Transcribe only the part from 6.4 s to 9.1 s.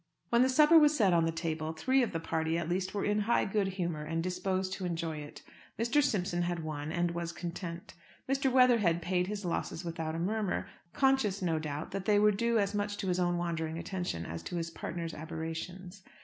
had won, and was content. Mr. Weatherhead